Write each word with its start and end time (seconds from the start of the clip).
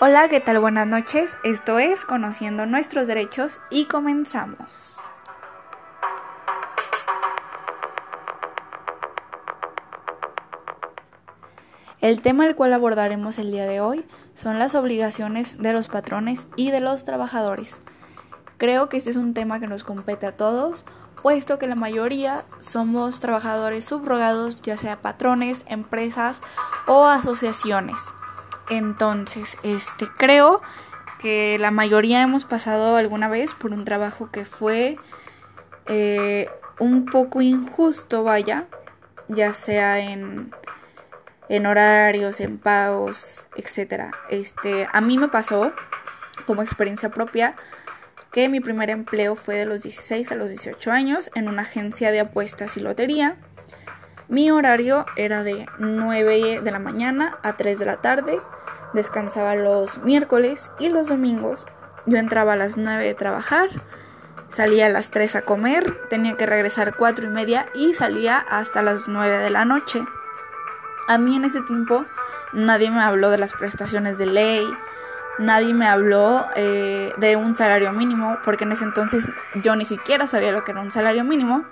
Hola, 0.00 0.28
¿qué 0.28 0.40
tal? 0.40 0.58
Buenas 0.58 0.88
noches. 0.88 1.38
Esto 1.44 1.78
es 1.78 2.04
Conociendo 2.04 2.66
nuestros 2.66 3.06
derechos 3.06 3.60
y 3.70 3.84
comenzamos. 3.84 4.96
El 12.00 12.22
tema 12.22 12.44
el 12.44 12.56
cual 12.56 12.72
abordaremos 12.72 13.38
el 13.38 13.52
día 13.52 13.66
de 13.66 13.80
hoy 13.80 14.04
son 14.34 14.58
las 14.58 14.74
obligaciones 14.74 15.58
de 15.62 15.72
los 15.72 15.86
patrones 15.86 16.48
y 16.56 16.72
de 16.72 16.80
los 16.80 17.04
trabajadores. 17.04 17.80
Creo 18.58 18.88
que 18.88 18.96
este 18.96 19.10
es 19.10 19.16
un 19.16 19.32
tema 19.32 19.60
que 19.60 19.68
nos 19.68 19.84
compete 19.84 20.26
a 20.26 20.36
todos, 20.36 20.84
puesto 21.22 21.60
que 21.60 21.68
la 21.68 21.76
mayoría 21.76 22.42
somos 22.58 23.20
trabajadores 23.20 23.84
subrogados, 23.84 24.60
ya 24.60 24.76
sea 24.76 25.00
patrones, 25.00 25.62
empresas 25.68 26.42
o 26.88 27.06
asociaciones. 27.06 27.96
Entonces, 28.68 29.58
este 29.62 30.06
creo 30.06 30.62
que 31.20 31.58
la 31.58 31.70
mayoría 31.70 32.22
hemos 32.22 32.44
pasado 32.44 32.96
alguna 32.96 33.28
vez 33.28 33.54
por 33.54 33.72
un 33.72 33.84
trabajo 33.84 34.30
que 34.30 34.44
fue 34.44 34.96
eh, 35.86 36.48
un 36.78 37.04
poco 37.04 37.40
injusto, 37.42 38.24
vaya, 38.24 38.66
ya 39.28 39.52
sea 39.52 40.00
en, 40.00 40.52
en 41.48 41.66
horarios, 41.66 42.40
en 42.40 42.58
pagos, 42.58 43.48
etc. 43.56 44.14
Este, 44.28 44.86
a 44.92 45.00
mí 45.00 45.18
me 45.18 45.28
pasó 45.28 45.72
como 46.46 46.62
experiencia 46.62 47.10
propia 47.10 47.54
que 48.32 48.48
mi 48.48 48.60
primer 48.60 48.90
empleo 48.90 49.36
fue 49.36 49.56
de 49.56 49.66
los 49.66 49.82
16 49.82 50.32
a 50.32 50.34
los 50.34 50.50
18 50.50 50.90
años 50.90 51.30
en 51.34 51.48
una 51.48 51.62
agencia 51.62 52.10
de 52.10 52.20
apuestas 52.20 52.76
y 52.76 52.80
lotería. 52.80 53.36
Mi 54.28 54.50
horario 54.50 55.04
era 55.16 55.42
de 55.42 55.66
9 55.78 56.60
de 56.62 56.70
la 56.70 56.78
mañana 56.78 57.36
a 57.42 57.52
3 57.54 57.78
de 57.78 57.84
la 57.84 57.96
tarde. 57.96 58.40
Descansaba 58.94 59.54
los 59.54 59.98
miércoles 59.98 60.70
y 60.78 60.88
los 60.88 61.08
domingos. 61.08 61.66
Yo 62.06 62.16
entraba 62.16 62.54
a 62.54 62.56
las 62.56 62.76
9 62.76 63.04
de 63.04 63.14
trabajar, 63.14 63.68
salía 64.48 64.86
a 64.86 64.90
las 64.90 65.10
3 65.10 65.36
a 65.36 65.42
comer, 65.42 65.92
tenía 66.08 66.34
que 66.34 66.46
regresar 66.46 66.96
4 66.96 67.26
y 67.26 67.30
media 67.30 67.66
y 67.74 67.94
salía 67.94 68.38
hasta 68.38 68.82
las 68.82 69.08
9 69.08 69.38
de 69.38 69.50
la 69.50 69.64
noche. 69.64 70.02
A 71.08 71.18
mí 71.18 71.36
en 71.36 71.44
ese 71.44 71.60
tiempo 71.62 72.04
nadie 72.52 72.90
me 72.90 73.02
habló 73.02 73.30
de 73.30 73.38
las 73.38 73.52
prestaciones 73.52 74.16
de 74.16 74.26
ley, 74.26 74.66
nadie 75.38 75.74
me 75.74 75.86
habló 75.86 76.46
eh, 76.56 77.12
de 77.18 77.36
un 77.36 77.54
salario 77.54 77.92
mínimo, 77.92 78.38
porque 78.44 78.64
en 78.64 78.72
ese 78.72 78.84
entonces 78.84 79.28
yo 79.62 79.76
ni 79.76 79.84
siquiera 79.84 80.26
sabía 80.26 80.52
lo 80.52 80.64
que 80.64 80.72
era 80.72 80.80
un 80.80 80.90
salario 80.90 81.24
mínimo 81.24 81.64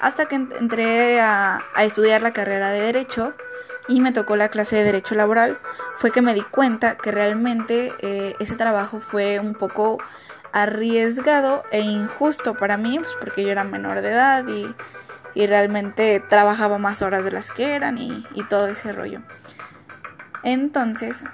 hasta 0.00 0.26
que 0.26 0.36
entré 0.36 1.20
a, 1.20 1.62
estudiar 1.78 2.22
la 2.22 2.32
carrera 2.32 2.70
de 2.70 2.80
Derecho 2.80 3.34
y 3.88 4.00
me 4.00 4.12
tocó 4.12 4.36
la 4.36 4.48
clase 4.48 4.76
de 4.76 4.84
Derecho 4.84 5.14
Laboral, 5.14 5.56
fue 5.96 6.10
que 6.10 6.22
me 6.22 6.34
di 6.34 6.42
cuenta 6.42 6.96
que 6.96 7.12
realmente 7.12 7.92
eh, 8.00 8.34
ese 8.40 8.56
trabajo 8.56 9.00
fue 9.00 9.38
un 9.38 9.54
poco 9.54 9.98
arriesgado 10.52 11.62
e 11.70 11.80
injusto 11.80 12.54
para 12.54 12.76
mí, 12.76 12.98
pues 12.98 13.16
porque 13.20 13.44
yo 13.44 13.50
era 13.50 13.64
menor 13.64 14.00
de 14.00 14.10
edad 14.10 14.44
y, 14.48 14.74
realmente 15.46 16.18
trabajaba 16.18 16.78
más 16.78 17.02
horas 17.02 17.22
de 17.22 17.30
las 17.30 17.50
que 17.50 17.74
eran 17.74 17.98
y, 17.98 18.24
y 18.34 18.42
todo 18.44 18.68
ese 18.68 18.90
rollo. 18.94 19.20
Entonces, 20.42 21.24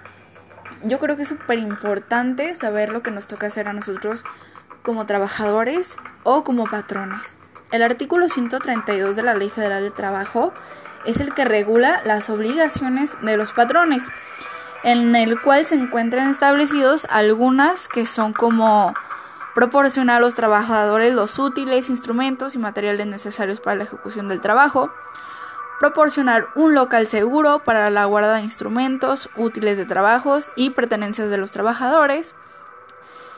yo 0.83 0.99
creo 0.99 1.17
que 1.17 1.23
es 1.23 1.29
súper 1.29 1.59
importante 1.59 2.55
saber 2.57 2.91
lo 2.91 3.05
que 3.05 3.13
nos 3.13 3.29
toca 3.29 3.47
hacer 3.47 3.69
a 3.69 3.73
nosotros 3.73 4.25
como 4.83 5.07
trabajadores 5.07 5.97
o 6.25 6.43
como 6.43 6.65
patrones. 6.65 7.37
El 7.73 7.83
artículo 7.83 8.29
132 8.29 9.17
de 9.17 9.23
la 9.23 9.33
Ley 9.33 9.49
Federal 9.49 9.83
del 9.83 9.95
Trabajo 9.95 10.53
es 11.07 11.21
el 11.21 11.33
que 11.33 11.47
regula 11.47 12.03
las 12.05 12.29
obligaciones 12.29 13.17
de 13.23 13.39
los 13.39 13.55
patrones, 13.55 14.11
en 14.85 15.17
el 15.17 15.41
cual 15.41 15.65
se 15.65 15.77
encuentran 15.77 16.29
establecidos 16.29 17.07
algunas 17.09 17.89
que 17.89 18.05
son 18.05 18.35
como 18.35 18.93
proporcionar 19.55 20.19
a 20.19 20.21
los 20.21 20.35
trabajadores 20.35 21.15
los 21.15 21.39
útiles, 21.39 21.89
instrumentos 21.89 22.55
y 22.55 22.59
materiales 22.59 23.07
necesarios 23.07 23.61
para 23.61 23.77
la 23.77 23.85
ejecución 23.85 24.29
del 24.29 24.43
trabajo, 24.43 24.93
proporcionar 25.81 26.49
un 26.55 26.75
local 26.75 27.07
seguro 27.07 27.65
para 27.65 27.89
la 27.89 28.05
guarda 28.05 28.35
de 28.35 28.43
instrumentos, 28.43 29.31
útiles 29.35 29.79
de 29.79 29.87
trabajos 29.87 30.53
y 30.57 30.71
pertenencias 30.71 31.31
de 31.31 31.39
los 31.39 31.53
trabajadores, 31.53 32.35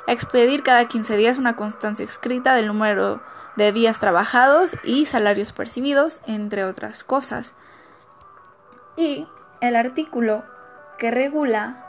expedir 0.06 0.62
cada 0.62 0.86
15 0.86 1.16
días 1.16 1.38
una 1.38 1.56
constancia 1.56 2.04
escrita 2.04 2.54
del 2.54 2.66
número 2.66 3.22
de 3.56 3.72
días 3.72 4.00
trabajados 4.00 4.76
y 4.84 5.06
salarios 5.06 5.52
percibidos, 5.52 6.20
entre 6.26 6.64
otras 6.64 7.04
cosas. 7.04 7.54
Y 8.96 9.26
el 9.60 9.76
artículo 9.76 10.44
que 10.98 11.10
regula 11.10 11.84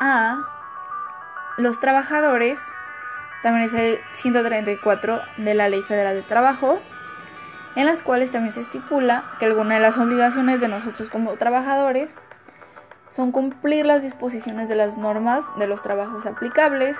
a 0.00 0.44
los 1.56 1.80
trabajadores 1.80 2.72
también 3.42 3.66
es 3.66 3.74
el 3.74 4.00
134 4.12 5.20
de 5.38 5.54
la 5.54 5.68
Ley 5.68 5.82
Federal 5.82 6.14
de 6.14 6.22
Trabajo, 6.22 6.80
en 7.76 7.86
las 7.86 8.02
cuales 8.02 8.30
también 8.30 8.52
se 8.52 8.60
estipula 8.60 9.24
que 9.38 9.46
alguna 9.46 9.76
de 9.76 9.80
las 9.80 9.98
obligaciones 9.98 10.60
de 10.60 10.68
nosotros 10.68 11.10
como 11.10 11.36
trabajadores 11.36 12.16
son 13.08 13.32
cumplir 13.32 13.86
las 13.86 14.02
disposiciones 14.02 14.68
de 14.68 14.76
las 14.76 14.96
normas 14.98 15.46
de 15.58 15.66
los 15.66 15.82
trabajos 15.82 16.26
aplicables, 16.26 16.98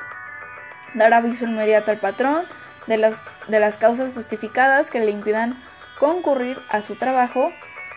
dar 0.95 1.13
aviso 1.13 1.45
inmediato 1.45 1.91
al 1.91 2.01
patrón 2.01 2.45
de 2.87 2.99
las, 2.99 3.23
de 3.49 3.61
las 3.61 3.77
causas 3.77 4.13
justificadas 4.15 4.91
que 4.91 5.01
le 5.01 5.11
impidan 5.11 5.57
concurrir 5.99 6.59
a 6.71 6.81
su 6.83 6.97
trabajo, 6.97 7.53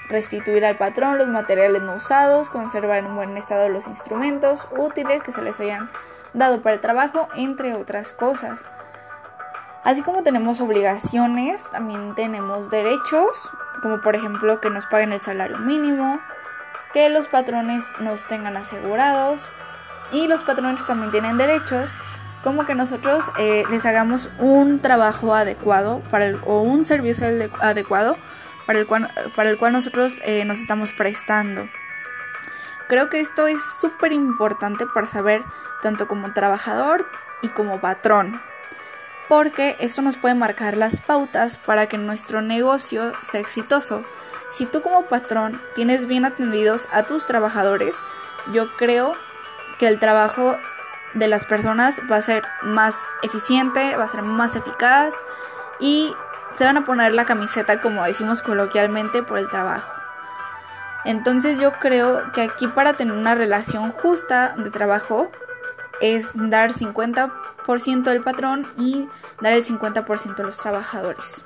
restituir 0.10 0.66
al 0.66 0.76
patrón 0.76 1.18
los 1.18 1.28
materiales 1.28 1.82
no 1.82 1.96
usados, 1.96 2.50
conservar 2.50 3.00
en 3.00 3.16
buen 3.16 3.38
estado 3.38 3.70
los 3.70 3.88
instrumentos 3.88 4.68
útiles 4.78 5.24
que 5.24 5.32
se 5.32 5.42
les 5.42 5.60
hayan 5.60 5.90
dado 6.34 6.62
para 6.62 6.76
el 6.76 6.82
trabajo, 6.82 7.30
entre 7.36 7.74
otras 7.74 8.14
cosas. 8.14 8.66
Así 9.84 10.04
como 10.04 10.22
tenemos 10.22 10.62
obligaciones, 10.62 11.70
también 11.72 12.14
tenemos 12.14 12.70
derechos, 12.70 13.52
como 13.82 14.02
por 14.02 14.16
ejemplo 14.16 14.62
que 14.62 14.70
nos 14.70 14.86
paguen 14.86 15.12
el 15.12 15.22
salario 15.22 15.58
mínimo, 15.58 16.20
que 16.94 17.10
los 17.10 17.28
patrones 17.28 17.86
nos 18.00 18.28
tengan 18.28 18.58
asegurados 18.58 19.48
y 20.12 20.28
los 20.28 20.44
patrones 20.44 20.86
también 20.86 21.12
tienen 21.12 21.38
derechos 21.38 21.96
como 22.44 22.66
que 22.66 22.76
nosotros 22.76 23.26
eh, 23.38 23.64
les 23.70 23.86
hagamos 23.86 24.30
un 24.40 24.80
trabajo 24.80 25.36
adecuado 25.36 26.02
para 26.10 26.26
el, 26.26 26.40
o 26.46 26.62
un 26.62 26.86
servicio 26.86 27.28
adecuado 27.60 28.18
para 28.66 28.80
el 28.80 28.88
cual, 28.88 29.10
para 29.36 29.50
el 29.50 29.58
cual 29.58 29.74
nosotros 29.74 30.22
eh, 30.26 30.46
nos 30.46 30.60
estamos 30.60 30.92
prestando. 30.94 31.68
Creo 32.88 33.10
que 33.10 33.20
esto 33.20 33.48
es 33.48 33.62
súper 33.80 34.12
importante 34.12 34.86
para 34.86 35.08
saber 35.08 35.44
tanto 35.82 36.08
como 36.08 36.34
trabajador 36.34 37.08
y 37.42 37.48
como 37.50 37.80
patrón, 37.80 38.42
porque 39.32 39.78
esto 39.80 40.02
nos 40.02 40.18
puede 40.18 40.36
marcar 40.36 40.76
las 40.76 41.00
pautas 41.00 41.58
para 41.58 41.88
que 41.88 41.98
nuestro 41.98 42.42
negocio 42.42 43.14
sea 43.24 43.40
exitoso. 43.40 44.02
Si 44.52 44.66
tú 44.66 44.82
como 44.82 45.04
patrón 45.04 45.58
tienes 45.74 46.06
bien 46.06 46.26
atendidos 46.26 46.90
a 46.92 47.04
tus 47.04 47.26
trabajadores, 47.28 47.96
yo 48.52 48.76
creo 48.76 49.14
que 49.80 49.88
el 49.88 50.00
trabajo 50.00 50.58
de 51.14 51.30
las 51.30 51.46
personas 51.46 52.02
va 52.12 52.18
a 52.18 52.22
ser 52.22 52.44
más 52.64 53.02
eficiente, 53.24 53.96
va 53.96 54.04
a 54.04 54.10
ser 54.10 54.24
más 54.24 54.58
eficaz 54.58 55.14
y 55.80 56.14
se 56.56 56.66
van 56.66 56.76
a 56.76 56.84
poner 56.84 57.14
la 57.14 57.24
camiseta, 57.24 57.80
como 57.80 58.04
decimos 58.04 58.42
coloquialmente, 58.42 59.24
por 59.24 59.38
el 59.38 59.48
trabajo. 59.48 59.94
Entonces 61.06 61.58
yo 61.58 61.72
creo 61.80 62.34
que 62.34 62.42
aquí 62.42 62.68
para 62.68 62.92
tener 62.92 63.14
una 63.14 63.34
relación 63.34 63.94
justa 63.94 64.56
de 64.58 64.70
trabajo 64.72 65.32
es 66.02 66.32
dar 66.34 66.74
50% 66.74 68.04
del 68.04 68.22
patrón 68.22 68.66
y 68.78 69.08
dar 69.42 69.54
el 69.54 69.64
50% 69.64 70.40
a 70.40 70.44
los 70.44 70.58
trabajadores. 70.58 71.44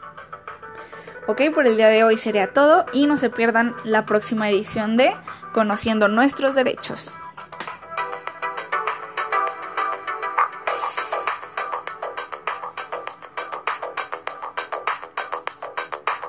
Ok, 1.27 1.41
por 1.53 1.65
el 1.65 1.75
día 1.75 1.87
de 1.87 2.03
hoy 2.03 2.17
sería 2.17 2.53
todo 2.53 2.85
y 2.93 3.07
no 3.07 3.17
se 3.17 3.29
pierdan 3.29 3.75
la 3.83 4.05
próxima 4.05 4.49
edición 4.49 4.95
de 4.95 5.11
Conociendo 5.53 6.07
nuestros 6.07 6.53
derechos. 6.53 7.13